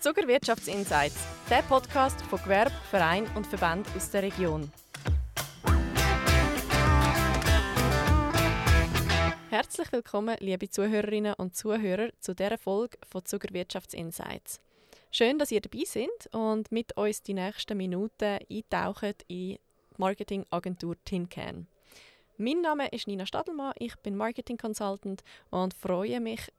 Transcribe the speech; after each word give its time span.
Zucker 0.00 0.26
Wirtschaftsinsights, 0.26 1.26
der 1.50 1.60
Podcast 1.60 2.22
von 2.22 2.42
Gewerbe, 2.42 2.72
Verein 2.88 3.26
und 3.36 3.46
Verband 3.46 3.86
aus 3.94 4.10
der 4.10 4.22
Region. 4.22 4.72
Herzlich 9.50 9.92
willkommen, 9.92 10.38
liebe 10.40 10.70
Zuhörerinnen 10.70 11.34
und 11.34 11.54
Zuhörer, 11.54 12.08
zu 12.18 12.34
dieser 12.34 12.56
Folge 12.56 12.96
von 13.10 13.26
Zucker 13.26 13.52
Wirtschaftsinsights. 13.52 14.58
Schön, 15.10 15.38
dass 15.38 15.52
ihr 15.52 15.60
dabei 15.60 15.84
seid 15.84 16.32
und 16.32 16.72
mit 16.72 16.96
uns 16.96 17.22
die 17.22 17.34
nächsten 17.34 17.76
Minuten 17.76 18.38
eintaucht 18.50 19.24
in 19.28 19.36
die 19.36 19.60
Marketingagentur 19.98 20.96
TinCan. 21.04 21.66
Mein 22.38 22.62
Name 22.62 22.88
ist 22.88 23.06
Nina 23.06 23.26
Stadelmann, 23.26 23.74
ich 23.78 23.94
bin 23.96 24.16
Marketing 24.16 24.56
Consultant 24.56 25.22
und 25.50 25.74
freue 25.74 26.20
mich, 26.20 26.50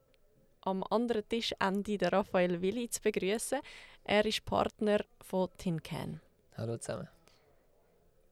am 0.62 0.84
anderen 0.89 1.28
Tischende 1.28 1.97
den 1.97 2.10
Raphael 2.10 2.61
Willi 2.61 2.89
zu 2.89 3.02
begrüßen. 3.02 3.60
Er 4.04 4.25
ist 4.25 4.46
Partner 4.46 5.02
von 5.21 5.50
TinCan. 5.57 6.21
Hallo 6.57 6.78
zusammen. 6.78 7.07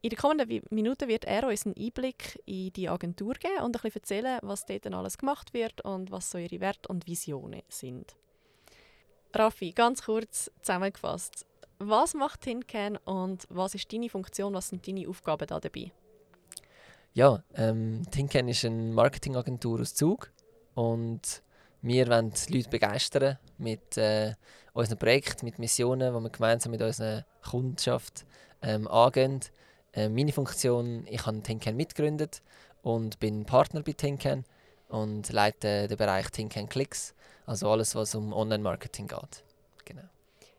In 0.02 0.12
den 0.12 0.18
kommenden 0.18 0.62
Minuten 0.70 1.10
wird 1.10 1.26
er 1.26 1.48
uns 1.48 1.66
einen 1.66 1.76
Einblick 1.78 2.42
in 2.46 2.72
die 2.72 2.88
Agentur 2.88 3.34
geben 3.34 3.64
und 3.64 3.76
ein 3.76 3.82
bisschen 3.82 4.02
erzählen, 4.02 4.40
was 4.44 4.66
dort 4.66 4.88
alles 4.88 5.18
gemacht 5.18 5.54
wird 5.54 5.82
und 5.82 6.10
was 6.10 6.32
so 6.32 6.38
ihre 6.38 6.62
Werte 6.62 6.88
und 6.88 7.06
Visionen 7.06 7.64
sind. 7.68 8.16
Raffi, 9.34 9.74
ganz 9.74 10.04
kurz 10.04 10.50
zusammengefasst. 10.62 11.46
Was 11.80 12.14
macht 12.14 12.42
TinCan 12.42 12.98
und 12.98 13.46
was 13.50 13.76
ist 13.76 13.92
deine 13.92 14.10
Funktion, 14.10 14.54
was 14.54 14.70
sind 14.70 14.88
deine 14.88 15.08
Aufgaben 15.08 15.48
da 15.48 15.60
dabei? 15.60 15.92
Ja, 17.14 17.44
ähm, 17.56 18.04
Tinken 18.12 18.48
ist 18.48 18.64
eine 18.64 18.94
Marketingagentur 18.94 19.82
aus 19.82 19.96
Zug 19.96 20.32
und 20.76 21.42
wir 21.82 22.08
wollen 22.08 22.32
die 22.32 22.58
Leute 22.58 22.70
begeistern 22.70 23.38
mit 23.58 23.98
äh, 23.98 24.34
unseren 24.74 24.98
Projekten, 24.98 25.46
mit 25.46 25.60
Missionen, 25.60 26.14
die 26.14 26.20
wir 26.20 26.30
gemeinsam 26.30 26.72
mit 26.72 26.82
unserer 26.82 27.26
Kundschaft 27.50 28.26
ähm, 28.62 28.88
angehen. 28.88 29.40
Äh, 29.94 30.10
meine 30.10 30.32
Funktion, 30.32 31.06
ich 31.10 31.26
habe 31.26 31.42
Tinken 31.42 31.76
mitgegründet 31.76 32.42
und 32.82 33.20
bin 33.20 33.46
Partner 33.46 33.82
bei 33.82 33.94
Tinken 33.94 34.46
und 34.90 35.32
leite 35.32 35.88
den 35.88 35.98
Bereich 35.98 36.30
Tinken 36.30 36.68
Clicks, 36.68 37.14
also 37.46 37.70
alles, 37.70 37.96
was 37.96 38.16
um 38.16 38.34
Online-Marketing 38.34 39.08
geht. 39.08 39.44
Genau. 39.86 40.04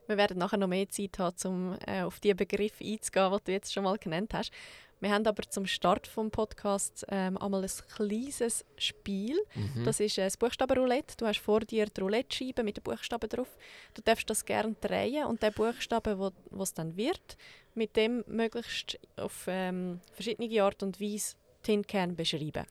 Wir 0.07 0.17
werden 0.17 0.39
nachher 0.39 0.57
noch 0.57 0.69
mehr 0.69 0.89
Zeit 0.89 1.19
haben, 1.19 1.37
um 1.45 1.79
äh, 1.87 2.03
auf 2.03 2.19
die 2.21 2.35
Begriffe 2.35 2.85
einzugehen, 2.85 3.33
die 3.33 3.45
du 3.45 3.53
jetzt 3.53 3.73
schon 3.73 3.85
mal 3.85 3.99
genannt 3.99 4.33
hast. 4.35 4.53
Wir 5.01 5.11
haben 5.11 5.27
aber 5.27 5.43
zum 5.49 5.67
Start 5.67 6.07
des 6.07 6.31
Podcasts 6.31 7.07
ähm, 7.09 7.39
einmal 7.39 7.63
ein 7.63 7.71
kleines 7.97 8.65
Spiel. 8.77 9.37
Mhm. 9.55 9.85
Das 9.85 9.99
ist 9.99 10.19
ein 10.19 10.31
Buchstabenroulette. 10.39 11.17
Du 11.17 11.27
hast 11.27 11.41
vor 11.41 11.61
dir 11.61 11.87
die 11.87 12.01
Roulette-Scheibe 12.01 12.63
mit 12.63 12.77
den 12.77 12.83
Buchstaben 12.83 13.29
drauf. 13.29 13.57
Du 13.95 14.03
darfst 14.03 14.29
das 14.29 14.45
gerne 14.45 14.77
drehen 14.79 15.25
und 15.25 15.43
der 15.43 15.53
Buchstabe, 15.53 16.19
wo 16.19 16.63
es 16.63 16.75
dann 16.75 16.97
wird, 16.99 17.39
mit 17.75 17.97
dem 17.97 18.23
möglichst 18.27 18.99
auf 19.17 19.47
ähm, 19.47 20.01
verschiedene 20.13 20.63
Art 20.63 20.83
und 20.83 21.01
Weise 21.01 21.37
Tin 21.63 21.87
Can 21.87 22.15
beschreiben. 22.15 22.67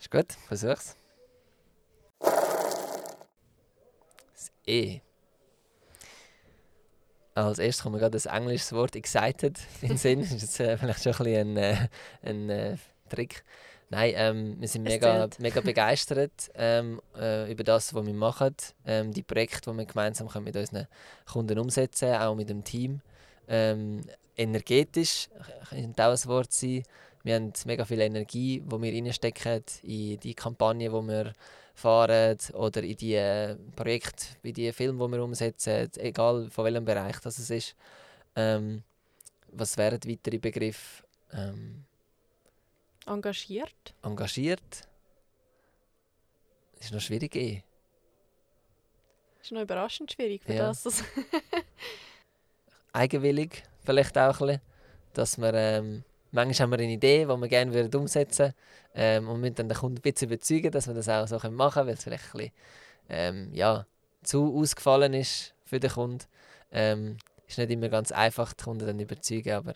Ist 0.00 0.10
gut, 0.10 0.32
versuch's. 0.48 0.96
Das 4.32 4.52
E. 4.66 5.00
Als 7.46 7.58
erstes 7.58 7.82
kommt 7.82 7.94
mir 7.94 8.00
gerade 8.00 8.12
das 8.12 8.26
englische 8.26 8.74
Wort 8.74 8.96
excited 8.96 9.58
in 9.82 9.88
den 9.88 9.98
Sinn. 9.98 10.20
das 10.20 10.32
ist 10.32 10.60
äh, 10.60 10.76
vielleicht 10.76 11.02
schon 11.02 11.12
ein, 11.12 11.18
bisschen 11.24 11.48
ein, 11.48 11.56
äh, 11.56 11.88
ein 12.22 12.50
äh, 12.50 12.76
Trick. 13.08 13.44
Nein, 13.90 14.12
ähm, 14.16 14.56
wir 14.60 14.68
sind 14.68 14.82
mega, 14.82 15.28
mega 15.38 15.60
begeistert 15.60 16.50
ähm, 16.54 17.00
äh, 17.18 17.50
über 17.50 17.64
das, 17.64 17.94
was 17.94 18.04
wir 18.04 18.12
machen. 18.12 18.54
Ähm, 18.86 19.12
die 19.12 19.22
Projekte, 19.22 19.70
die 19.70 19.78
wir 19.78 19.86
gemeinsam 19.86 20.28
können 20.28 20.44
mit 20.44 20.56
unseren 20.56 20.86
Kunden 21.30 21.58
umsetzen 21.58 22.10
können, 22.10 22.22
auch 22.22 22.34
mit 22.34 22.50
dem 22.50 22.64
Team. 22.64 23.00
Ähm, 23.48 24.02
energetisch 24.36 25.28
könnte 25.70 26.06
auch 26.06 26.10
ein 26.10 26.24
Wort 26.26 26.52
sein. 26.52 26.82
Wir 27.28 27.34
haben 27.34 27.52
mega 27.66 27.84
viel 27.84 28.00
Energie, 28.00 28.60
die 28.60 28.82
wir 28.82 28.90
reinstecken 28.90 29.62
in 29.82 30.18
die 30.18 30.32
Kampagne, 30.32 30.88
die 30.88 30.94
wir 30.94 31.34
fahren 31.74 32.38
oder 32.54 32.82
in 32.82 32.96
die 32.96 33.16
äh, 33.16 33.54
Projekte, 33.76 34.28
wie 34.40 34.54
die 34.54 34.72
Filme, 34.72 35.04
die 35.04 35.12
wir 35.12 35.22
umsetzen, 35.22 35.90
egal 35.98 36.48
von 36.48 36.64
welchem 36.64 36.86
Bereich 36.86 37.18
das 37.20 37.50
ist. 37.50 37.76
Ähm, 38.34 38.82
was 39.48 39.76
wären 39.76 40.00
weitere 40.06 40.38
Begriffe? 40.38 41.04
Ähm, 41.34 41.84
engagiert. 43.04 43.94
Engagiert. 44.02 44.88
Das 46.76 46.86
ist 46.86 46.92
noch 46.94 47.00
schwierig. 47.02 47.36
Eh. 47.36 47.62
Ist 49.42 49.52
noch 49.52 49.60
überraschend 49.60 50.10
schwierig 50.12 50.44
für 50.44 50.54
ja. 50.54 50.68
das. 50.68 51.04
Eigenwillig 52.94 53.64
vielleicht 53.84 54.16
auch 54.16 54.40
ein 54.40 54.46
bisschen, 54.46 54.62
dass 55.12 55.36
wir 55.36 55.52
ähm, 55.52 56.04
Manchmal 56.30 56.64
haben 56.64 56.70
wir 56.72 56.78
eine 56.78 56.92
Idee, 56.92 57.24
die 57.24 57.28
wir 57.28 57.48
gerne 57.48 57.90
umsetzen 57.96 58.38
würden 58.38 58.54
ähm, 58.94 59.28
und 59.28 59.40
müssen 59.40 59.54
dann 59.54 59.68
den 59.68 59.78
Kunden 59.78 59.98
ein 59.98 60.02
bisschen 60.02 60.28
überzeugen, 60.28 60.70
dass 60.70 60.86
wir 60.86 60.94
das 60.94 61.08
auch 61.08 61.26
so 61.26 61.36
machen 61.50 61.72
können, 61.72 61.86
weil 61.86 61.94
es 61.94 62.04
vielleicht 62.04 62.24
ein 62.24 62.38
bisschen, 62.38 62.52
ähm, 63.08 63.50
ja, 63.54 63.86
zu 64.22 64.54
ausgefallen 64.56 65.14
ist 65.14 65.54
für 65.64 65.80
den 65.80 65.90
Kunden. 65.90 66.24
Ähm, 66.70 67.16
ist 67.46 67.58
nicht 67.58 67.70
immer 67.70 67.88
ganz 67.88 68.12
einfach, 68.12 68.52
die 68.52 68.64
Kunden 68.64 68.86
dann 68.86 69.00
überzeugen, 69.00 69.52
aber 69.52 69.74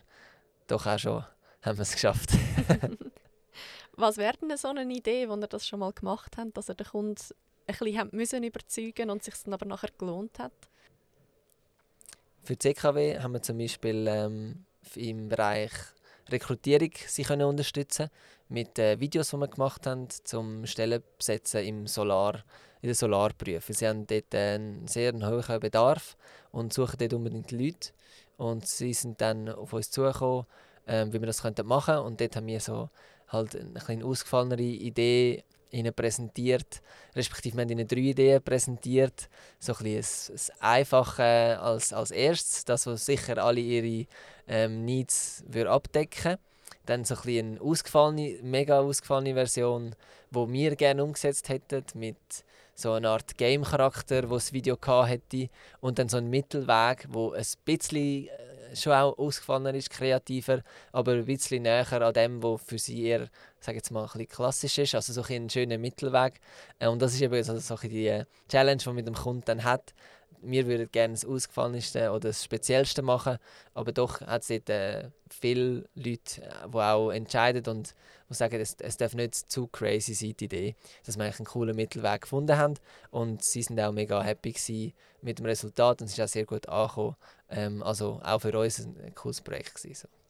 doch 0.67 0.87
auch 0.87 0.99
schon 0.99 1.25
haben 1.63 1.79
wir 1.79 1.83
es 1.83 1.93
geschafft. 1.93 2.33
Was 3.97 4.17
wäre 4.17 4.37
denn 4.39 4.57
so 4.57 4.69
eine 4.69 4.83
Idee, 4.93 5.29
wo 5.29 5.37
ihr 5.37 5.47
das 5.47 5.67
schon 5.67 5.81
mal 5.81 5.93
gemacht 5.93 6.37
habt, 6.37 6.57
dass 6.57 6.69
ihr 6.69 6.75
den 6.75 6.87
Kunden 6.87 7.23
ein 7.67 7.77
bisschen 7.77 8.09
müssen 8.13 8.43
überzeugen 8.43 9.11
und 9.11 9.23
sich 9.23 9.35
dann 9.45 9.55
aber 9.55 9.67
nachher 9.67 9.91
gelohnt 9.97 10.39
hat? 10.39 10.53
Für 12.43 12.55
die 12.55 12.59
CKW 12.59 13.21
haben 13.21 13.35
wir 13.35 13.43
zum 13.43 13.59
Beispiel 13.59 14.07
ähm, 14.09 14.65
im 14.97 15.29
Bereich 15.29 15.71
Rekrutierung 16.31 16.91
sie 17.07 17.23
können 17.23 17.47
unterstützen 17.47 18.09
mit 18.49 18.79
äh, 18.79 19.01
Videos, 19.01 19.31
die 19.31 19.37
wir 19.37 19.49
gemacht 19.49 19.87
haben, 19.87 20.09
zum 20.25 20.67
Stellen 20.67 21.03
besetzen 21.19 21.65
im 21.65 21.87
Solar, 21.87 22.45
in 22.81 22.89
den 22.89 22.95
Solarberufen. 22.95 23.75
Sie 23.75 23.89
haben 23.89 24.07
dort 24.07 24.35
einen 24.35 24.87
sehr 24.87 25.13
hohen 25.13 25.61
Bedarf 25.61 26.17
und 26.51 26.73
suchen 26.73 26.99
dort 26.99 27.15
unbedingt 27.15 27.51
Leute. 27.51 27.91
Und 28.37 28.67
sie 28.67 28.93
sind 28.93 29.21
dann 29.21 29.49
auf 29.49 29.73
uns 29.73 29.91
zugekommen, 29.91 30.47
äh, 30.87 31.07
wie 31.07 31.21
wir 31.21 31.27
das 31.27 31.43
könnten 31.43 31.67
machen 31.67 31.97
Und 31.99 32.21
dort 32.21 32.37
haben 32.37 32.47
wir 32.47 32.61
so 32.61 32.91
halt 33.29 33.57
eine 33.89 34.05
ausgefallenere 34.05 34.63
Idee 34.63 35.45
ihnen 35.73 35.93
präsentiert, 35.93 36.83
respektive 37.17 37.57
wir 37.57 37.63
haben 37.63 37.71
ihnen 37.71 37.89
drei 37.89 37.99
Ideen 37.99 38.43
präsentiert. 38.43 39.29
So 39.59 39.73
ein 39.73 39.85
bisschen 39.85 40.35
das 40.35 40.53
Einfache 40.61 41.59
als, 41.61 41.93
als 41.93 42.11
erstes, 42.11 42.65
das, 42.65 42.87
was 42.87 43.05
sicher 43.05 43.39
alle 43.39 43.61
ihre 43.61 44.07
ähm, 44.47 44.85
Needs 44.85 45.43
würde 45.49 45.71
abdecken 45.71 46.37
Dann 46.87 47.05
so 47.05 47.15
ein 47.15 47.23
bisschen 47.23 47.51
eine 47.53 47.61
ausgefallene, 47.61 48.39
mega 48.43 48.81
ausgefallene 48.81 49.35
Version, 49.35 49.95
die 50.31 50.53
wir 50.53 50.77
gerne 50.77 51.03
umgesetzt 51.03 51.49
hätten, 51.49 51.85
mit 51.95 52.17
so 52.75 52.93
einer 52.93 53.11
Art 53.11 53.37
Game-Charakter, 53.37 54.29
wo 54.31 54.35
das 54.35 54.53
Video 54.53 54.79
hätte 55.07 55.49
und 55.81 55.99
dann 55.99 56.09
so 56.09 56.17
ein 56.19 56.31
Mittelweg, 56.31 57.07
wo 57.09 57.33
ein 57.33 57.45
bisschen 57.65 58.27
äh, 58.29 58.52
schon 58.75 58.93
auch 58.93 59.19
ausgefallener 59.19 59.75
ist, 59.75 59.91
kreativer, 59.91 60.63
aber 60.93 61.13
ein 61.13 61.25
bisschen 61.25 61.63
näher 61.63 61.91
an 61.93 62.15
dem, 62.15 62.43
was 62.43 62.63
für 62.63 62.79
sie 62.79 63.05
eher, 63.05 63.29
sage 63.61 63.79
jetzt 63.79 63.91
mal, 63.91 64.03
ein 64.03 64.07
bisschen 64.07 64.29
klassisch 64.29 64.79
ist, 64.79 64.95
also 64.95 65.13
so 65.13 65.23
ein, 65.23 65.45
ein 65.45 65.51
schöner 65.51 65.79
Mittelweg. 65.79 66.41
Äh, 66.79 66.89
und 66.89 67.01
das 67.01 67.15
ist 67.15 67.23
eben 67.23 67.43
so, 67.43 67.57
so 67.59 67.77
die 67.77 68.07
äh, 68.07 68.25
Challenge, 68.49 68.79
die 68.79 68.89
man 68.89 68.95
mit 68.97 69.07
dem 69.07 69.15
Kunden 69.15 69.45
dann 69.45 69.65
hat, 69.65 69.95
wir 70.43 70.67
würden 70.67 70.91
gerne 70.91 71.15
das 71.15 71.25
Ausgefallenste 71.25 72.11
oder 72.11 72.29
das 72.29 72.45
Speziellste 72.45 73.03
machen, 73.03 73.39
aber 73.75 73.93
doch 73.93 74.21
hat 74.21 74.43
es 74.43 74.49
dort 74.49 74.71
äh, 74.71 75.11
viele 75.31 75.89
Leute, 75.95 76.43
äh, 76.43 76.69
die 76.69 76.79
auch 76.79 77.11
entscheiden 77.11 77.65
und 77.67 77.95
die 78.29 78.35
sagen, 78.35 78.61
es, 78.61 78.77
es 78.81 78.97
darf 78.97 79.15
nicht 79.15 79.35
zu 79.35 79.67
crazy 79.69 80.15
sein, 80.15 80.35
die 80.39 80.45
Idee, 80.47 80.75
dass 81.05 81.17
wir 81.17 81.25
einen 81.25 81.45
coolen 81.45 81.77
Mittelweg 81.77 82.23
gefunden 82.23 82.57
haben 82.57 82.75
und 83.11 83.43
sie 83.43 83.63
sind 83.63 83.81
auch 83.81 83.93
mega 83.93 84.23
happy 84.23 84.95
mit 85.21 85.39
dem 85.39 85.47
Resultat 85.47 86.01
und 86.01 86.07
es 86.07 86.15
ist 86.15 86.21
auch 86.21 86.29
sehr 86.29 86.45
gut 86.45 86.69
angekommen. 86.69 87.17
Ähm, 87.51 87.83
also 87.83 88.21
auch 88.23 88.41
für 88.41 88.59
uns 88.59 88.81
ein, 88.81 89.15
cooles 89.15 89.41
Projekt 89.41 89.75
gewesen, 89.75 90.09
so. 90.09 90.22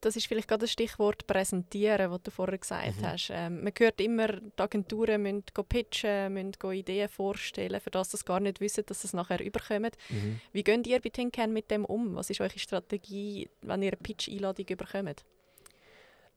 Das 0.00 0.16
ist 0.16 0.26
vielleicht 0.26 0.48
gerade 0.48 0.62
das 0.62 0.72
Stichwort 0.72 1.26
präsentieren, 1.26 2.10
was 2.10 2.22
du 2.22 2.30
vorher 2.30 2.56
gesagt 2.56 3.00
mhm. 3.00 3.06
hast. 3.06 3.30
Ähm, 3.32 3.62
man 3.62 3.72
hört 3.78 4.00
immer, 4.00 4.28
die 4.28 4.62
Agenturen 4.62 5.22
müssen 5.22 5.44
pitchen, 5.68 6.32
müssen 6.32 6.72
Ideen 6.72 7.08
vorstellen, 7.08 7.80
für 7.80 7.90
das 7.90 8.10
sie 8.10 8.18
gar 8.24 8.40
nicht 8.40 8.60
wissen, 8.60 8.84
dass 8.86 9.02
sie 9.02 9.08
es 9.08 9.12
nachher 9.12 9.40
überkommen. 9.40 9.90
Mhm. 10.08 10.40
Wie 10.52 10.64
geht 10.64 10.86
ihr 10.86 11.00
bei 11.00 11.10
Tinken 11.10 11.52
mit 11.52 11.70
dem 11.70 11.84
um? 11.84 12.16
Was 12.16 12.30
ist 12.30 12.40
eure 12.40 12.58
Strategie, 12.58 13.50
wenn 13.60 13.82
ihr 13.82 13.92
eine 13.92 13.96
Pitch-Einladung 13.98 14.66
überkommt? 14.66 15.24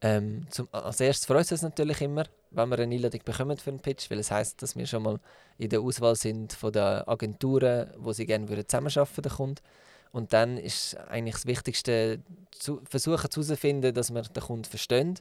Ähm, 0.02 0.46
zum, 0.50 0.68
als 0.74 1.00
erstes 1.00 1.26
freut 1.26 1.46
es 1.46 1.54
uns 1.54 1.62
natürlich 1.62 2.02
immer, 2.02 2.26
wenn 2.52 2.68
wir 2.68 2.80
eine 2.80 2.94
Einladung 2.94 3.22
bekommen 3.24 3.58
für 3.58 3.70
einen 3.70 3.80
Pitch, 3.80 4.12
weil 4.12 4.20
es 4.20 4.32
heißt, 4.32 4.62
dass 4.62 4.76
wir 4.76 4.86
schon 4.86 5.04
mal 5.04 5.18
in 5.58 5.70
der 5.70 5.80
Auswahl 5.80 6.18
sind 6.18 6.52
von 6.52 6.74
den 6.74 6.84
Agenturen, 7.08 7.90
wo 7.98 8.12
sie 8.12 8.26
gerne 8.26 8.46
zusammenarbeiten 8.68 9.26
würden, 9.38 9.56
und 10.14 10.32
dann 10.32 10.58
ist 10.58 10.96
eigentlich 11.10 11.34
das 11.34 11.48
Wichtigste, 11.48 12.20
zu 12.52 12.82
versuchen 12.88 13.18
herauszufinden, 13.18 13.94
dass 13.94 14.14
wir 14.14 14.22
den 14.22 14.44
Kunden 14.44 14.64
verstehen, 14.64 15.16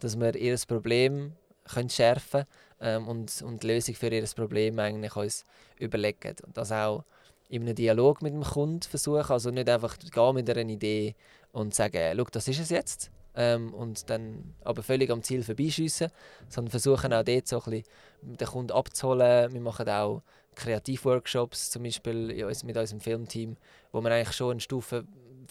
dass 0.00 0.18
wir 0.18 0.34
ihr 0.34 0.56
Problem 0.66 1.34
können 1.72 1.90
schärfen 1.90 2.46
ähm, 2.80 3.06
und, 3.06 3.42
und 3.42 3.62
die 3.62 3.66
Lösung 3.66 3.94
für 3.94 4.08
ihr 4.08 4.24
Problem 4.34 4.78
eigentlich 4.78 5.14
uns 5.14 5.44
überlegen. 5.78 6.36
Und 6.46 6.56
das 6.56 6.72
auch 6.72 7.04
in 7.50 7.62
einem 7.62 7.74
Dialog 7.74 8.22
mit 8.22 8.32
dem 8.32 8.42
Kunden 8.42 8.82
versuchen. 8.82 9.30
Also 9.30 9.50
nicht 9.50 9.68
einfach 9.68 9.98
gehen 9.98 10.34
mit 10.34 10.48
einer 10.48 10.68
Idee 10.70 11.14
und 11.52 11.74
sagen, 11.74 12.16
schau, 12.16 12.24
das 12.32 12.48
ist 12.48 12.60
es 12.60 12.70
jetzt. 12.70 13.10
Ähm, 13.34 13.74
und 13.74 14.08
dann 14.08 14.54
aber 14.64 14.82
völlig 14.82 15.10
am 15.10 15.22
Ziel 15.22 15.42
vorbeischiessen, 15.42 16.10
sondern 16.48 16.70
versuchen 16.70 17.12
auch 17.12 17.22
dort 17.22 17.46
so 17.46 17.62
ein 17.62 17.70
bisschen 17.70 17.84
den 18.22 18.48
Kunden 18.48 18.72
abzuholen. 18.72 19.52
Wir 19.52 19.60
machen 19.60 19.88
auch 19.88 20.22
Kreativworkshops, 20.54 21.70
zum 21.70 21.82
Beispiel 21.82 22.46
mit 22.64 22.76
unserem 22.76 23.00
Filmteam, 23.00 23.56
wo 23.92 24.00
wir 24.00 24.10
eigentlich 24.10 24.36
schon 24.36 24.52
eine 24.52 24.60
Stufe 24.60 25.04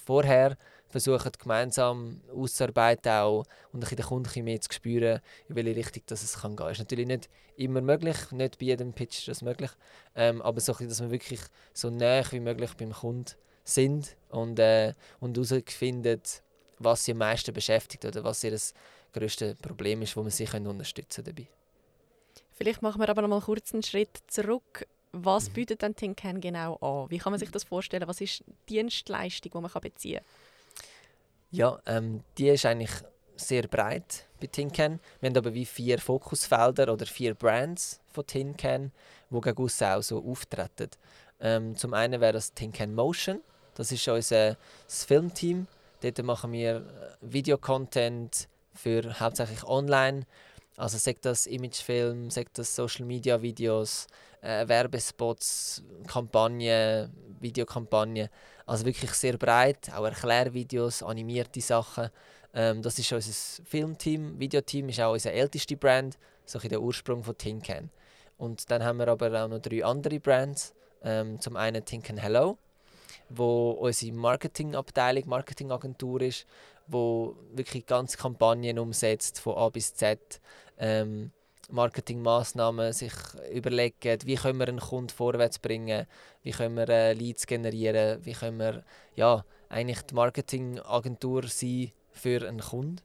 vorher 0.06 0.58
versuchen, 0.88 1.32
gemeinsam 1.40 2.22
auszuarbeiten 2.36 3.12
auch 3.12 3.46
und 3.72 3.90
ein 3.90 3.96
den 3.96 4.06
Kunden 4.06 4.44
mehr 4.44 4.60
zu 4.60 4.74
spüren, 4.74 5.20
in 5.48 5.56
welche 5.56 5.76
Richtung 5.76 6.04
das 6.08 6.24
es 6.24 6.40
kann 6.40 6.56
gehen. 6.56 6.68
Das 6.68 6.74
ist 6.74 6.80
natürlich 6.80 7.08
nicht 7.08 7.30
immer 7.56 7.82
möglich, 7.82 8.32
nicht 8.32 8.58
bei 8.60 8.66
jedem 8.68 8.94
Pitch 8.94 9.20
ist 9.20 9.28
das 9.28 9.42
möglich, 9.42 9.72
ähm, 10.16 10.42
aber 10.42 10.60
so, 10.60 10.74
dass 10.74 11.02
wir 11.02 11.12
wirklich 11.12 11.42
so 11.74 11.90
nah 11.90 12.24
wie 12.32 12.40
möglich 12.40 12.74
beim 12.76 12.92
Kunden 12.92 13.36
sind 13.64 14.16
und, 14.30 14.58
äh, 14.60 14.94
herausfinden, 15.22 16.22
was 16.80 17.06
sie 17.06 17.12
am 17.12 17.20
meisten 17.20 17.54
beschäftigt 17.54 18.06
oder 18.06 18.24
was 18.24 18.44
ihr 18.44 18.52
das 18.52 18.74
grösste 19.14 19.56
Problem 19.56 20.02
ist, 20.02 20.16
wo 20.16 20.24
wir 20.24 20.32
sie 20.32 20.46
können 20.46 20.68
unterstützen 20.68 21.24
dabei. 21.24 21.48
Vielleicht 22.60 22.82
machen 22.82 23.00
wir 23.00 23.08
aber 23.08 23.22
noch 23.22 23.30
mal 23.30 23.40
kurz 23.40 23.74
einen 23.74 23.84
Schritt 23.84 24.20
zurück. 24.28 24.86
Was 25.14 25.50
bietet 25.50 25.82
denn 25.82 25.96
Tinken 25.96 26.42
genau 26.42 26.76
an? 26.76 27.10
Wie 27.10 27.18
kann 27.18 27.32
man 27.32 27.40
sich 27.40 27.50
das 27.52 27.64
vorstellen? 27.64 28.06
Was 28.06 28.20
ist 28.20 28.44
die 28.68 28.76
Dienstleistung, 28.76 29.54
die 29.54 29.62
man 29.62 29.82
beziehen 29.82 30.18
kann? 30.18 30.26
Ja, 31.52 31.80
ähm, 31.86 32.22
die 32.38 32.50
ist 32.50 32.66
eigentlich 32.66 32.92
sehr 33.38 33.64
breit 33.64 34.26
bei 34.42 34.48
Tinken. 34.48 35.00
Wir 35.22 35.30
haben 35.30 35.38
aber 35.38 35.54
wie 35.54 35.66
vier 35.66 36.00
Fokusfelder 36.00 36.92
oder 36.92 37.06
vier 37.06 37.34
Brands 37.34 38.02
von 38.12 38.28
Tinken, 38.28 38.92
die 39.30 39.40
gegen 39.40 39.64
uns 39.64 39.82
auch 39.82 40.04
so 40.04 40.22
auftreten. 40.22 40.90
Ähm, 41.40 41.78
zum 41.78 41.94
einen 41.94 42.20
wäre 42.20 42.34
das 42.34 42.54
Tinken 42.54 42.94
Motion. 42.94 43.40
Das 43.76 43.90
ist 43.94 44.06
unser 44.10 44.58
das 44.86 45.06
Filmteam. 45.06 45.66
Dort 46.02 46.22
machen 46.24 46.52
wir 46.52 46.76
äh, 46.76 46.82
Videocontent 47.22 48.50
für 48.74 49.18
hauptsächlich 49.18 49.64
online. 49.64 50.26
Also 50.80 50.98
sagt 50.98 51.26
das 51.26 51.46
Imagefilm, 51.46 52.30
sagt 52.30 52.58
das 52.58 52.74
Social 52.74 53.06
Media 53.06 53.42
Videos, 53.42 54.08
äh, 54.42 54.66
Werbespots, 54.66 55.84
Kampagnen, 56.08 57.12
Videokampagnen. 57.42 58.30
Also 58.66 58.86
wirklich 58.86 59.12
sehr 59.12 59.38
breit, 59.38 59.92
auch 59.94 60.06
Erklärvideos, 60.06 61.04
animierte 61.04 61.60
Sachen. 61.60 62.10
Ähm, 62.54 62.82
das 62.82 62.98
ist 62.98 63.12
unser 63.12 63.64
Filmteam. 63.66 64.40
Videoteam 64.40 64.88
ist 64.88 65.02
auch 65.02 65.12
unsere 65.12 65.36
älteste 65.36 65.76
Brand, 65.76 66.18
so 66.46 66.60
der 66.60 66.82
Ursprung 66.82 67.26
von 67.26 67.38
Tinken. 67.38 67.90
Und 68.38 68.72
dann 68.72 68.82
haben 68.82 69.00
wir 69.00 69.10
aber 69.10 69.44
auch 69.44 69.50
noch 69.50 69.60
drei 69.60 69.84
andere 69.84 70.22
Brands. 70.22 70.74
Ähm, 71.04 71.42
zum 71.42 71.58
einen 71.58 71.84
Tinken 71.84 72.16
Hello, 72.16 72.58
wo 73.28 73.72
unsere 73.72 74.14
Marketingabteilung, 74.14 75.28
Marketingagentur 75.28 76.22
ist, 76.22 76.46
wo 76.90 77.36
wirklich 77.54 77.86
ganz 77.86 78.18
Kampagnen 78.18 78.80
umsetzt 78.80 79.40
von 79.40 79.56
A 79.56 79.70
bis 79.70 79.94
Z. 79.94 80.42
Ähm, 80.78 81.32
Marketingmaßnahmen 81.72 82.94
sich 82.94 83.14
überlegen, 83.54 84.18
wie 84.26 84.36
können 84.36 84.60
wir 84.60 84.68
einen 84.68 84.80
Kunden 84.80 85.10
vorwärts 85.10 85.60
bringen, 85.60 86.08
wie 86.42 86.52
können 86.52 86.76
wir 86.76 86.90
äh, 86.90 87.14
Leads 87.14 87.46
generieren, 87.46 88.26
wie 88.26 88.34
können 88.34 88.58
wir 88.58 88.84
ja, 89.16 89.46
eigentlich 89.70 90.02
die 90.02 90.16
Marketingagentur 90.16 91.48
sein 91.48 91.92
für 92.12 92.48
einen 92.48 92.60
Kunden. 92.60 93.02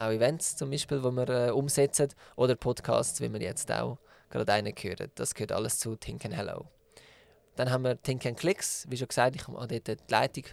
Auch 0.00 0.10
Events 0.10 0.56
zum 0.56 0.70
Beispiel, 0.70 1.00
die 1.00 1.10
wir 1.10 1.28
äh, 1.28 1.50
umsetzen 1.50 2.08
oder 2.36 2.56
Podcasts, 2.56 3.20
wie 3.20 3.32
wir 3.32 3.40
jetzt 3.40 3.70
auch 3.70 3.98
gerade 4.30 4.52
einen 4.52 4.74
hören. 4.76 5.10
Das 5.14 5.34
gehört 5.34 5.52
alles 5.52 5.78
zu 5.78 5.96
Think 5.96 6.24
and 6.24 6.36
Hello. 6.36 6.66
Dann 7.56 7.70
haben 7.70 7.82
wir 7.82 8.00
Think 8.00 8.24
and 8.26 8.38
Clicks, 8.38 8.86
wie 8.88 8.96
schon 8.96 9.08
gesagt, 9.08 9.34
ich 9.34 9.46
habe 9.48 9.66
dort 9.66 9.88
die 9.88 10.12
Leitung 10.12 10.44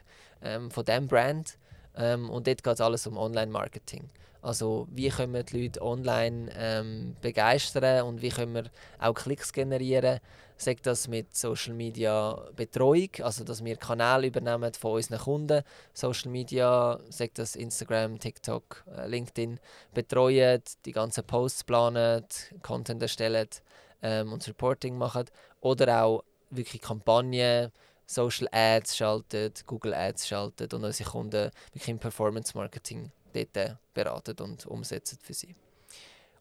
ähm, 0.42 0.72
von 0.72 0.86
diesem 0.86 1.08
Brand 1.08 1.58
ähm, 1.98 2.30
und 2.30 2.48
dort 2.48 2.64
geht 2.64 2.74
es 2.74 2.82
alles 2.82 3.08
um 3.08 3.18
Online-Marketing. 3.18 4.10
Also 4.46 4.88
wie 4.92 5.10
können 5.10 5.34
wir 5.34 5.42
die 5.42 5.64
Leute 5.64 5.82
online 5.82 6.52
ähm, 6.56 7.16
begeistern 7.20 8.04
und 8.04 8.22
wie 8.22 8.30
können 8.30 8.54
wir 8.54 8.66
auch 9.00 9.16
Klicks 9.16 9.52
generieren. 9.52 10.20
Sagt 10.56 10.86
das 10.86 11.08
mit 11.08 11.36
Social 11.36 11.74
Media 11.74 12.40
Betreuung, 12.56 13.10
also 13.22 13.44
dass 13.44 13.66
wir 13.66 13.76
Kanäle 13.76 14.28
übernehmen 14.28 14.72
von 14.76 14.94
unseren 14.94 15.18
Kunden. 15.18 15.64
Social 15.94 16.30
Media, 16.30 17.00
sagt 17.10 17.40
das 17.40 17.56
Instagram, 17.56 18.20
TikTok, 18.20 18.86
äh, 18.96 19.08
LinkedIn, 19.08 19.60
betreuen, 19.96 20.62
die 20.86 20.92
ganzen 20.92 21.24
Posts 21.24 21.64
planen, 21.64 22.24
Content 22.62 23.02
erstellen 23.02 23.50
ähm, 24.04 24.32
und 24.32 24.48
Reporting 24.48 24.96
machen. 24.96 25.26
Oder 25.60 26.04
auch 26.04 26.24
wirklich 26.52 26.84
Kampagnen, 26.84 27.72
Social 28.06 28.48
Ads 28.52 28.96
schaltet, 28.96 29.66
Google 29.66 29.94
Ads 29.94 30.28
schaltet 30.28 30.74
und 30.74 30.84
unsere 30.84 31.10
Kunden 31.10 31.52
wirklich 31.72 31.90
im 31.90 32.00
Performance 32.00 32.56
Marketing 32.56 33.12
dort 33.34 33.78
beraten 33.94 34.40
und 34.42 34.66
umsetzen 34.66 35.20
für 35.22 35.34
sie. 35.34 35.56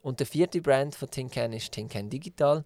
Und 0.02 0.20
der 0.20 0.26
vierte 0.26 0.60
Brand 0.60 0.94
von 0.94 1.10
Tincan 1.10 1.52
ist 1.54 1.72
Tincan 1.72 2.10
Digital. 2.10 2.64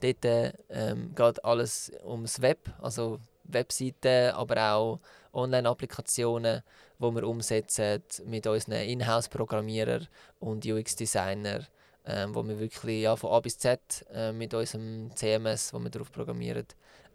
Dort 0.00 0.24
ähm, 0.68 1.14
geht 1.14 1.44
alles 1.44 1.90
ums 2.04 2.42
Web, 2.42 2.70
also 2.80 3.18
Webseiten, 3.44 4.32
aber 4.32 4.74
auch 4.74 5.00
Online-Applikationen, 5.32 6.62
die 6.98 7.14
wir 7.14 7.26
umsetzen 7.26 8.02
mit 8.26 8.46
unseren 8.46 8.82
Inhouse-Programmierern 8.82 10.06
und 10.40 10.66
UX-Designern, 10.66 11.66
ähm, 12.06 12.34
wo 12.34 12.42
wir 12.46 12.58
wirklich 12.58 13.02
ja, 13.02 13.16
von 13.16 13.30
A 13.30 13.40
bis 13.40 13.58
Z 13.58 13.80
äh, 14.12 14.32
mit 14.32 14.54
unserem 14.54 15.10
CMS, 15.14 15.72
wo 15.72 15.78
wir 15.78 15.90
darauf 15.90 16.12
programmieren, 16.12 16.66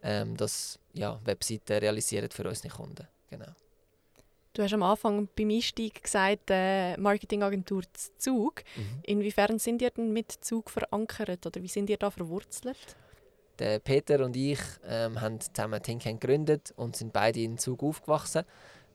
ähm, 0.02 0.36
das 0.36 0.78
ja, 0.92 1.18
Webseiten 1.24 1.78
realisieren 1.78 2.30
für 2.30 2.48
unsere 2.48 2.74
Kunden. 2.74 3.06
Genau. 3.30 3.52
Du 4.54 4.62
hast 4.62 4.74
am 4.74 4.82
Anfang 4.82 5.28
beim 5.34 5.48
Einstieg 5.48 6.02
gesagt, 6.02 6.50
äh, 6.50 6.94
Marketingagentur 6.98 7.84
Zug. 8.18 8.62
Mhm. 8.76 9.00
Inwiefern 9.04 9.58
sind 9.58 9.80
ihr 9.80 9.90
denn 9.90 10.12
mit 10.12 10.30
Zug 10.30 10.68
verankert 10.68 11.46
oder 11.46 11.62
wie 11.62 11.68
sind 11.68 11.88
ihr 11.88 11.96
da 11.96 12.10
verwurzelt? 12.10 12.96
Der 13.58 13.78
Peter 13.78 14.22
und 14.24 14.36
ich 14.36 14.60
ähm, 14.84 15.20
haben 15.20 15.40
zusammen 15.40 15.82
Tinken 15.82 16.20
gegründet 16.20 16.74
und 16.76 16.96
sind 16.96 17.14
beide 17.14 17.40
in 17.40 17.56
Zug 17.56 17.82
aufgewachsen. 17.82 18.44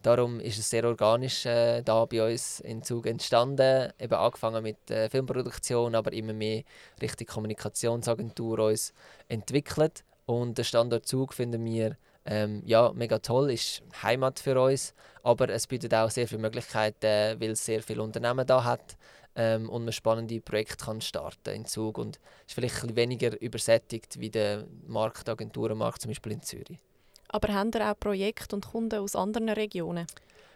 Darum 0.07 0.39
ist 0.39 0.57
es 0.57 0.69
sehr 0.69 0.85
organisch 0.85 1.45
äh, 1.45 1.81
da 1.81 2.05
bei 2.05 2.31
uns 2.31 2.61
in 2.61 2.81
Zug 2.81 3.07
entstanden. 3.07 3.91
Eben 3.99 4.13
angefangen 4.13 4.63
mit 4.63 4.89
äh, 4.89 5.09
Filmproduktion, 5.09 5.95
aber 5.95 6.13
immer 6.13 6.31
mehr 6.31 6.63
Richtung 7.01 7.27
Kommunikationsagentur 7.27 8.59
uns 8.59 8.93
entwickelt. 9.27 10.05
Und 10.25 10.57
der 10.57 10.63
Standort 10.63 11.05
Zug 11.07 11.33
finden 11.33 11.65
wir 11.65 11.97
ähm, 12.25 12.63
ja, 12.65 12.93
mega 12.93 13.19
toll, 13.19 13.51
ist 13.51 13.83
Heimat 14.01 14.39
für 14.39 14.57
uns, 14.61 14.93
aber 15.23 15.49
es 15.49 15.67
bietet 15.67 15.93
auch 15.93 16.09
sehr 16.09 16.29
viele 16.29 16.39
Möglichkeiten, 16.39 17.41
weil 17.41 17.51
es 17.51 17.65
sehr 17.65 17.83
viele 17.83 18.01
Unternehmen 18.01 18.47
da 18.47 18.63
hat 18.63 18.95
ähm, 19.35 19.67
und 19.69 19.83
man 19.83 19.91
spannende 19.91 20.39
Projekte 20.39 20.85
kann 20.85 21.01
starten 21.01 21.53
in 21.53 21.65
Zug 21.65 21.97
und 21.97 22.17
ist 22.47 22.53
vielleicht 22.53 22.81
ein 22.81 22.95
weniger 22.95 23.37
übersättigt 23.41 24.21
wie 24.21 24.29
der 24.29 24.67
Markt, 24.87 25.27
Agenturenmarkt 25.27 26.01
zum 26.01 26.11
Beispiel 26.11 26.31
in 26.31 26.41
Zürich. 26.41 26.79
Aber 27.29 27.53
haben 27.53 27.71
ihr 27.73 27.91
auch 27.91 27.99
Projekte 27.99 28.55
und 28.55 28.67
Kunden 28.67 28.99
aus 28.99 29.15
anderen 29.15 29.49
Regionen? 29.49 30.07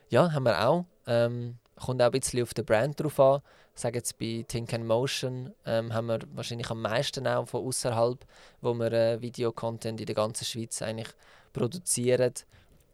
Ja, 0.09 0.31
haben 0.31 0.43
wir 0.43 0.67
auch. 0.67 0.85
Ähm, 1.07 1.57
kommt 1.75 2.01
auch 2.01 2.05
ein 2.07 2.11
bisschen 2.11 2.43
auf 2.43 2.53
den 2.53 2.65
Brand 2.65 2.99
drauf 2.99 3.19
an. 3.19 3.41
Sagen 3.73 3.95
jetzt 3.95 4.17
bei 4.19 4.43
Think 4.47 4.77
Motion 4.83 5.53
ähm, 5.65 5.93
haben 5.93 6.07
wir 6.07 6.19
wahrscheinlich 6.33 6.69
am 6.69 6.81
meisten 6.81 7.25
auch 7.25 7.47
von 7.47 7.65
außerhalb, 7.65 8.19
wo 8.61 8.73
wir 8.73 8.91
äh, 8.91 9.21
Videocontent 9.21 9.99
in 9.99 10.05
der 10.05 10.15
ganzen 10.15 10.45
Schweiz 10.45 10.81
eigentlich 10.81 11.09
produzieren. 11.53 12.33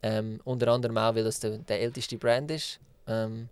Ähm, 0.02 0.40
unter 0.44 0.68
anderem 0.68 0.96
auch, 0.96 1.14
weil 1.14 1.24
das 1.24 1.40
der, 1.40 1.58
der 1.58 1.80
älteste 1.80 2.16
Brand 2.16 2.50
ist. 2.52 2.78
Ähm, 3.06 3.48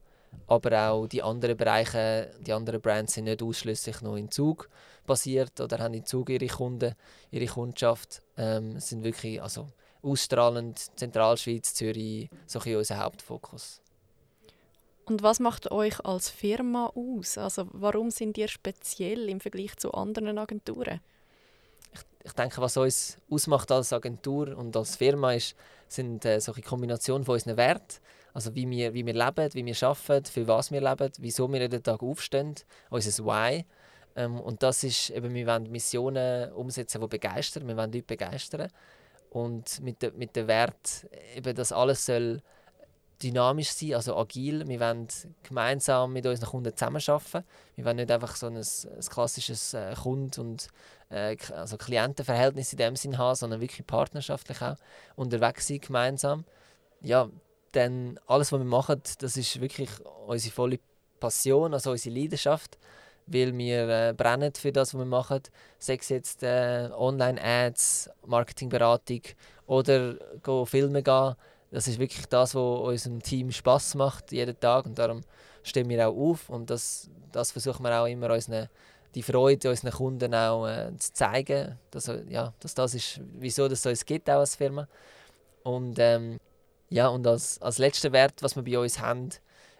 aber 0.46 0.90
auch 0.90 1.06
die 1.06 1.22
anderen 1.22 1.56
Bereiche, 1.56 2.30
die 2.40 2.52
anderen 2.52 2.80
Brands 2.80 3.14
sind 3.14 3.24
nicht 3.24 3.42
ausschließlich 3.42 4.02
noch 4.02 4.16
in 4.16 4.30
Zug 4.30 4.68
basiert 5.06 5.60
oder 5.60 5.78
haben 5.78 5.94
in 5.94 6.04
Zug 6.04 6.30
ihre 6.30 6.46
Kunden, 6.46 6.94
ihre 7.30 7.46
Kundschaft. 7.46 8.22
Ähm, 8.36 8.78
sind 8.78 9.02
wirklich 9.02 9.42
also 9.42 9.66
ausstrahlend 10.06 10.78
Zentralschweiz, 10.98 11.74
Zürich, 11.74 12.30
so 12.46 12.60
ein 12.60 12.76
unser 12.76 12.98
Hauptfokus. 13.02 13.82
Und 15.04 15.22
was 15.22 15.38
macht 15.38 15.70
euch 15.70 16.04
als 16.04 16.30
Firma 16.30 16.92
aus? 16.94 17.38
Also 17.38 17.68
warum 17.72 18.10
sind 18.10 18.38
ihr 18.38 18.48
speziell 18.48 19.28
im 19.28 19.40
Vergleich 19.40 19.76
zu 19.76 19.92
anderen 19.92 20.38
Agenturen? 20.38 21.00
ich 22.26 22.32
denke, 22.32 22.60
was 22.60 22.76
uns 22.76 23.18
ausmacht 23.30 23.70
als 23.70 23.92
Agentur 23.92 24.56
und 24.58 24.76
als 24.76 24.96
Firma 24.96 25.32
ist, 25.32 25.54
sind 25.86 26.24
äh, 26.24 26.40
solche 26.40 26.62
Kombinationen 26.62 27.24
von 27.24 27.34
unseren 27.34 27.56
Werten. 27.56 28.00
Also 28.34 28.54
wie 28.54 28.68
wir, 28.68 28.92
wie 28.94 29.06
wir 29.06 29.14
leben, 29.14 29.54
wie 29.54 29.64
wir 29.64 29.88
arbeiten, 29.88 30.26
für 30.26 30.46
was 30.48 30.72
wir 30.72 30.80
leben, 30.80 31.12
wieso 31.18 31.50
wir 31.52 31.60
jeden 31.60 31.82
Tag 31.82 32.02
aufstehen, 32.02 32.56
unser 32.90 33.24
Why. 33.24 33.64
Ähm, 34.16 34.40
und 34.40 34.62
das 34.64 34.82
ist 34.82 35.10
eben, 35.10 35.32
wir 35.34 35.46
wollen 35.46 35.70
Missionen 35.70 36.52
umsetzen, 36.52 37.00
die 37.00 37.06
begeistern, 37.06 37.68
wir 37.68 37.76
wollen 37.76 37.92
Leute 37.92 38.06
begeistern. 38.06 38.68
Und 39.36 39.82
mit, 39.82 40.00
de, 40.00 40.12
mit 40.12 40.34
dem 40.34 40.48
Wert, 40.48 41.06
eben, 41.34 41.54
dass 41.54 41.70
alles 41.70 42.06
soll 42.06 42.40
dynamisch 43.22 43.70
sein, 43.70 43.92
also 43.92 44.16
agil. 44.16 44.66
Wir 44.66 44.80
wollen 44.80 45.08
gemeinsam 45.42 46.14
mit 46.14 46.24
unseren 46.24 46.48
Kunden 46.48 46.74
zusammenarbeiten. 46.74 47.44
Wir 47.74 47.84
wollen 47.84 47.96
nicht 47.96 48.10
einfach 48.10 48.34
so 48.34 48.46
ein, 48.46 48.56
ein 48.56 49.00
klassisches 49.10 49.74
äh, 49.74 49.94
Kund- 49.94 50.38
und 50.38 50.68
äh, 51.10 51.36
also 51.52 51.76
Klientenverhältnis 51.76 52.72
in 52.72 52.78
dem 52.78 52.96
Sinn 52.96 53.18
haben, 53.18 53.34
sondern 53.34 53.60
wirklich 53.60 53.86
partnerschaftlich 53.86 54.62
auch 54.62 54.76
unterwegs 55.16 55.66
sein 55.66 55.80
gemeinsam. 55.80 56.46
Ja, 57.02 57.28
dann 57.72 58.18
alles, 58.26 58.52
was 58.52 58.60
wir 58.60 58.64
machen, 58.64 59.02
das 59.18 59.36
ist 59.36 59.60
wirklich 59.60 59.90
unsere 60.26 60.54
volle 60.54 60.78
Passion, 61.20 61.74
also 61.74 61.90
unsere 61.90 62.18
Leidenschaft, 62.18 62.78
weil 63.26 63.56
wir 63.56 63.88
äh, 63.88 64.14
brennen 64.14 64.52
für 64.54 64.72
das, 64.72 64.94
was 64.94 64.98
wir 64.98 65.04
machen. 65.04 65.42
Sei 65.78 65.98
es 66.00 66.08
jetzt 66.08 66.42
äh, 66.42 66.88
Online-Ads, 66.92 68.10
Marketingberatung 68.26 69.22
oder 69.66 70.14
go 70.42 70.64
Filme 70.64 71.02
gehen. 71.02 71.34
Das 71.70 71.88
ist 71.88 71.98
wirklich 71.98 72.26
das, 72.26 72.54
was 72.54 72.80
unserem 72.80 73.22
Team 73.22 73.50
Spaß 73.50 73.96
macht 73.96 74.32
jeden 74.32 74.58
Tag 74.58 74.86
und 74.86 74.98
darum 74.98 75.22
stehen 75.62 75.88
wir 75.88 76.08
auch 76.08 76.16
auf 76.16 76.48
und 76.48 76.70
das, 76.70 77.10
das 77.32 77.50
versuchen 77.50 77.82
wir 77.82 78.00
auch 78.00 78.06
immer 78.06 78.30
unseren 78.30 78.68
die 79.16 79.22
Freude 79.22 79.70
unseren 79.70 79.92
Kunden 79.92 80.34
auch 80.34 80.66
äh, 80.66 80.94
zu 80.98 81.12
zeigen, 81.14 81.78
dass, 81.90 82.12
ja, 82.28 82.52
dass 82.60 82.74
das 82.74 82.94
ist, 82.94 83.20
wieso 83.38 83.66
das 83.66 83.84
uns 83.86 84.04
gibt 84.04 84.28
auch 84.28 84.40
als 84.40 84.56
Firma. 84.56 84.86
Und 85.62 85.98
ähm, 85.98 86.38
ja, 86.90 87.08
und 87.08 87.26
als, 87.26 87.60
als 87.62 87.78
letzter 87.78 88.12
Wert, 88.12 88.34
was 88.42 88.56
wir 88.56 88.62
bei 88.62 88.78
uns 88.78 89.00
haben, 89.00 89.30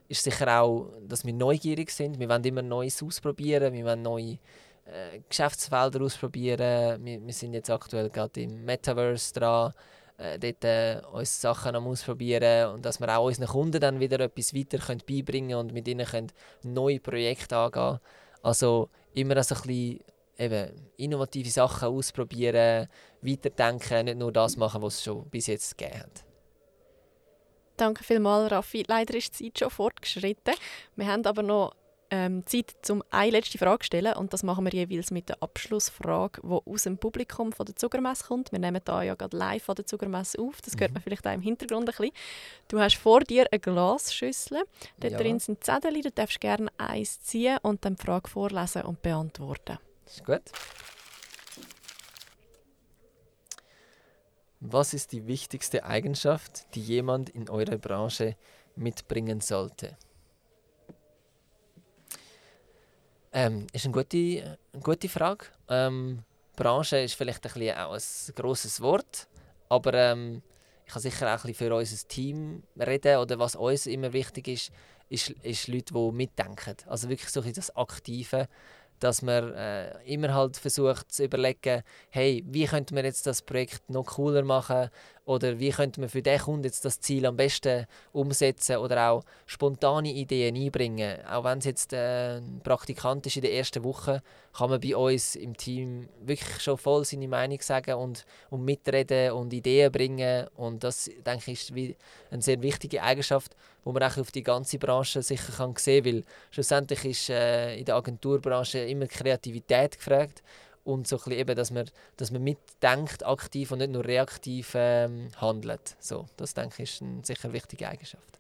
ist 0.09 0.23
sicher 0.23 0.61
auch, 0.61 0.93
dass 1.07 1.25
wir 1.25 1.33
neugierig 1.33 1.91
sind. 1.91 2.19
Wir 2.19 2.29
wollen 2.29 2.45
immer 2.45 2.63
Neues 2.63 3.03
ausprobieren, 3.03 3.73
wir 3.73 3.85
wollen 3.85 4.03
neue 4.03 4.39
äh, 4.85 5.21
Geschäftsfelder 5.29 6.01
ausprobieren. 6.03 7.05
Wir, 7.05 7.25
wir 7.25 7.33
sind 7.33 7.55
jetzt 7.55 7.71
aktuell 7.71 8.11
gerade 8.11 8.41
im 8.43 8.65
Metaverse 8.65 9.35
dran, 9.35 9.73
äh, 10.19 10.39
dort 10.39 10.65
äh, 10.65 11.01
uns 11.13 11.41
Sachen 11.41 11.75
am 11.75 11.87
ausprobieren 11.87 12.75
und 12.75 12.85
dass 12.85 13.01
wir 13.01 13.17
auch 13.17 13.27
unseren 13.27 13.49
Kunden 13.49 13.81
dann 13.81 14.01
wieder 14.01 14.21
etwas 14.21 14.55
weiter 14.55 14.79
können 14.79 15.03
beibringen 15.07 15.59
und 15.59 15.73
mit 15.73 15.89
ihnen 15.89 16.07
können 16.07 16.33
neue 16.63 17.01
Projekte 17.01 17.57
angehen 17.57 17.99
Also 18.43 18.89
immer 19.15 19.43
so 19.43 19.55
ein 19.57 19.61
bisschen 19.63 20.01
eben, 20.39 20.71
innovative 20.97 21.51
Sachen 21.51 21.89
ausprobieren, 21.89 22.89
weiterdenken, 23.23 24.05
nicht 24.07 24.19
nur 24.19 24.33
das 24.33 24.57
machen, 24.57 24.83
was 24.83 24.95
es 24.95 25.05
schon 25.05 25.29
bis 25.31 25.47
jetzt 25.47 25.77
gegeben 25.77 26.01
hat. 26.01 26.25
Danke 27.77 28.05
vielmals, 28.05 28.51
Raffi. 28.51 28.85
Leider 28.87 29.15
ist 29.15 29.39
die 29.39 29.47
Zeit 29.53 29.59
schon 29.59 29.71
fortgeschritten. 29.71 30.55
Wir 30.97 31.07
haben 31.07 31.25
aber 31.27 31.43
noch 31.43 31.75
ähm, 32.11 32.47
Zeit, 32.47 32.75
um 32.91 33.03
eine 33.11 33.33
letzte 33.33 33.59
Frage 33.59 33.81
zu 33.81 33.87
stellen. 33.87 34.15
Und 34.15 34.33
das 34.33 34.43
machen 34.43 34.65
wir 34.65 34.73
jeweils 34.73 35.11
mit 35.11 35.29
der 35.29 35.43
Abschlussfrage, 35.43 36.41
die 36.43 36.71
aus 36.71 36.85
dem 36.85 36.99
Publikum 36.99 37.53
von 37.53 37.67
der 37.67 37.77
Zuckermesse 37.77 38.25
kommt. 38.25 38.53
Wir 38.53 38.59
nehmen 38.59 38.81
da 38.85 39.03
ja 39.03 39.15
gerade 39.15 39.37
live 39.37 39.65
von 39.65 39.75
der 39.75 39.87
Zuckermesse 39.87 40.39
auf. 40.39 40.63
Das 40.63 40.75
hört 40.79 40.91
mhm. 40.91 40.95
man 40.95 41.03
vielleicht 41.03 41.27
auch 41.27 41.33
im 41.33 41.43
Hintergrund 41.43 41.89
ein 41.89 41.97
bisschen. 41.97 42.13
Du 42.69 42.81
hast 42.81 42.97
vor 42.97 43.21
dir 43.21 43.47
eine 43.51 43.61
Glasschüssel. 43.61 44.63
Dort 44.99 45.13
ja. 45.13 45.19
drin 45.19 45.39
sind 45.39 45.65
Zettel. 45.65 46.01
Du 46.01 46.11
darfst 46.11 46.41
gerne 46.41 46.69
eins 46.79 47.21
ziehen 47.21 47.59
und 47.63 47.85
dann 47.85 47.97
die 47.97 48.05
Frage 48.05 48.29
vorlesen 48.29 48.83
und 48.83 49.03
beantworten. 49.03 49.79
Das 50.05 50.15
ist 50.15 50.25
gut. 50.25 50.43
Was 54.61 54.95
ist 54.95 55.13
die 55.13 55.27
wichtigste 55.27 55.85
Eigenschaft, 55.85 56.75
die 56.75 56.81
jemand 56.81 57.29
in 57.31 57.49
eurer 57.49 57.77
Branche 57.77 58.37
mitbringen 58.75 59.41
sollte? 59.41 59.97
Ähm, 63.33 63.67
ist 63.73 63.85
eine 63.85 63.93
gute, 63.93 64.59
eine 64.73 64.83
gute 64.83 65.09
Frage. 65.11 65.47
Ähm, 65.69 66.23
Branche 66.57 66.99
ist 67.01 67.15
vielleicht 67.15 67.45
ein, 67.45 67.53
bisschen 67.53 67.77
auch 67.77 67.93
ein 67.93 68.35
grosses 68.35 68.81
Wort, 68.81 69.29
aber 69.69 69.93
ähm, 69.93 70.43
ich 70.87 70.93
kann 70.93 71.03
sicher 71.03 71.27
auch 71.27 71.45
ein 71.45 71.51
bisschen 71.51 71.69
für 71.69 71.75
unser 71.75 72.09
Team 72.09 72.63
reden 72.79 73.19
oder 73.19 73.39
was 73.39 73.57
uns 73.57 73.87
immer 73.87 74.15
wichtig 74.15 74.49
ist, 74.49 74.73
ist, 75.11 75.31
ist 75.43 75.69
Leute, 75.69 75.93
die 75.93 76.13
mitdenken. 76.13 76.77
Also 76.87 77.11
wirklich 77.11 77.29
so 77.29 77.43
das 77.43 77.77
Aktive 77.77 78.49
dass 79.01 79.23
man 79.23 79.53
äh, 79.53 80.03
immer 80.05 80.35
halt 80.35 80.57
versucht 80.57 81.13
zu 81.13 81.25
überlegen, 81.25 81.83
hey, 82.11 82.45
wie 82.47 82.67
könnte 82.67 82.95
man 82.95 83.05
jetzt 83.05 83.27
das 83.27 83.43
Projekt 83.43 83.89
noch 83.91 84.05
cooler 84.07 84.43
machen 84.43 84.91
oder 85.27 85.59
wie 85.59 85.71
könnte 85.71 86.01
man 86.01 86.09
für 86.09 86.23
den 86.23 86.39
Kunden 86.39 86.65
jetzt 86.65 86.85
das 86.85 87.01
Ziel 87.01 87.27
am 87.27 87.37
besten 87.37 87.87
umsetzen 88.13 88.77
oder 88.77 89.11
auch 89.11 89.25
spontane 89.47 90.13
Ideen 90.13 90.55
einbringen. 90.55 91.19
Auch 91.27 91.43
wenn 91.43 91.59
es 91.59 91.65
jetzt 91.65 91.93
äh, 91.93 92.37
ein 92.37 92.61
Praktikant 92.63 93.27
ist 93.27 93.37
in 93.37 93.43
der 93.43 93.53
ersten 93.53 93.83
Woche, 93.83 94.23
kann 94.57 94.71
man 94.71 94.81
bei 94.81 94.97
uns 94.97 95.35
im 95.35 95.57
Team 95.57 96.09
wirklich 96.25 96.63
schon 96.63 96.79
voll 96.79 97.05
seine 97.05 97.27
Meinung 97.27 97.61
sagen 97.61 97.95
und, 97.95 98.25
und 98.51 98.65
mitreden 98.65 99.33
und 99.33 99.53
Ideen 99.53 99.91
bringen 99.91 100.47
und 100.55 100.85
das, 100.85 101.11
denke 101.27 101.51
ich, 101.51 101.61
ist 101.61 101.75
wie 101.75 101.97
eine 102.31 102.41
sehr 102.41 102.63
wichtige 102.63 103.03
Eigenschaft, 103.03 103.57
wo 103.83 103.91
man 103.91 104.05
auch 104.05 104.17
auf 104.19 104.31
die 104.31 104.45
ganze 104.45 104.79
Branche 104.79 105.23
sicher 105.23 105.53
kann 105.57 105.75
sehen 105.77 106.05
kann, 106.05 106.15
weil 106.15 106.25
schlussendlich 106.53 107.05
ist 107.05 107.31
äh, 107.31 107.77
in 107.77 107.85
der 107.85 107.97
Agenturbranche 107.97 108.79
immer 108.79 109.09
Kreativität 109.09 109.97
gefragt 109.99 110.43
und 110.87 111.09
so 111.09 111.19
ein 111.27 111.33
eben, 111.33 111.57
dass 111.57 111.71
man, 111.71 111.91
dass 112.17 112.31
man 112.31 112.43
mitdenkt, 112.43 113.27
aktiv 113.27 113.73
und 113.73 113.79
nicht 113.79 113.91
nur 113.91 114.05
reaktiv 114.05 114.73
ähm, 114.75 115.29
handelt. 115.37 115.97
So, 115.99 116.27
das 116.37 116.55
denke 116.55 116.83
ich 116.83 116.95
ist 116.95 117.03
eine 117.03 117.25
sicher 117.25 117.53
wichtige 117.53 117.89
Eigenschaft. 117.89 118.39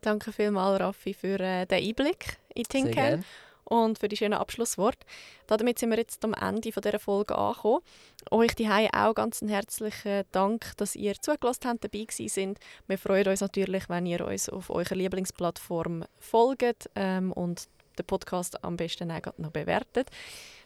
Danke 0.00 0.32
vielmals, 0.32 0.80
Raffi, 0.80 1.14
für 1.14 1.38
äh, 1.38 1.66
den 1.66 1.84
Einblick 1.84 2.38
in 2.54 2.64
Tinken 2.64 3.24
und 3.64 3.98
für 3.98 4.08
die 4.08 4.16
schönen 4.16 4.34
Abschlussworte. 4.34 5.06
Damit 5.46 5.78
sind 5.78 5.90
wir 5.90 5.98
jetzt 5.98 6.24
am 6.24 6.34
Ende 6.34 6.62
dieser 6.62 6.98
Folge 6.98 7.36
angekommen. 7.36 7.82
Euch 8.30 8.54
die 8.54 8.68
auch 8.68 9.14
ganz 9.14 9.42
herzlichen 9.42 10.24
Dank, 10.32 10.72
dass 10.78 10.96
ihr 10.96 11.14
zugelassen 11.20 11.68
habt, 11.68 11.84
dabei 11.84 12.06
sind. 12.08 12.58
Wir 12.86 12.98
freuen 12.98 13.28
uns 13.28 13.42
natürlich, 13.42 13.88
wenn 13.88 14.06
ihr 14.06 14.26
uns 14.26 14.48
auf 14.48 14.70
eurer 14.70 14.94
Lieblingsplattform 14.94 16.04
folgt 16.18 16.90
ähm, 16.96 17.32
und 17.32 17.68
den 17.98 18.06
Podcast 18.06 18.64
am 18.64 18.76
besten 18.76 19.10
auch 19.10 19.38
noch 19.38 19.50
bewertet. 19.50 20.08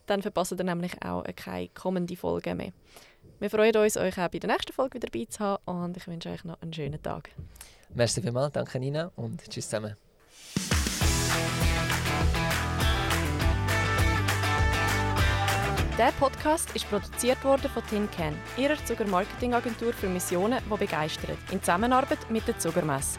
Dann 0.07 0.23
verpasst 0.23 0.53
ihr 0.53 0.65
nämlich 0.65 0.93
auch 1.05 1.25
keine 1.35 1.69
kommende 1.69 2.17
Folge 2.17 2.55
mehr. 2.55 2.73
Wir 3.39 3.51
freuen 3.51 3.77
uns, 3.77 3.97
euch 3.97 4.19
auch 4.19 4.29
bei 4.29 4.39
der 4.39 4.51
nächsten 4.51 4.73
Folge 4.73 4.95
wieder 4.95 5.09
dabei 5.09 5.27
zu 5.27 5.41
haben 5.41 5.63
und 5.67 5.97
ich 5.97 6.07
wünsche 6.07 6.31
euch 6.31 6.45
noch 6.45 6.61
einen 6.63 6.73
schönen 6.73 7.03
Tag. 7.03 7.31
Merci 7.95 8.23
vielmals, 8.23 8.53
danke 8.53 8.79
Nina 8.79 9.11
und 9.17 9.43
tschüss 9.51 9.69
zusammen. 9.69 9.97
Der 15.99 16.13
Podcast 16.19 16.77
ist 16.77 16.89
produziert 16.91 17.43
worden 17.43 17.71
von 17.71 17.83
TinCan, 17.87 18.37
ihrer 18.59 18.77
Zucker 18.85 19.07
Marketingagentur 19.07 19.95
für 19.95 20.09
Missionen, 20.09 20.59
die 20.71 20.79
begeistert, 20.79 21.39
in 21.51 21.61
Zusammenarbeit 21.61 22.31
mit 22.31 22.47
der 22.47 22.59
Zuckermesse. 22.59 23.19